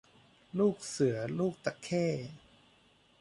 [0.59, 2.07] ลูกเสือลูกตะเข้